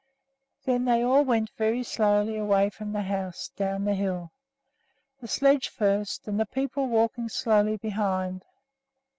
Then 0.65 0.85
they 0.85 1.03
all 1.03 1.23
went 1.23 1.51
slowly 1.85 2.35
away 2.35 2.71
from 2.71 2.91
the 2.91 3.03
house, 3.03 3.49
down 3.49 3.85
the 3.85 3.93
hill, 3.93 4.31
the 5.19 5.27
sledge 5.27 5.69
first 5.69 6.27
and 6.27 6.39
the 6.39 6.47
people 6.47 6.87
walking 6.87 7.29
slowly 7.29 7.77
behind. 7.77 8.43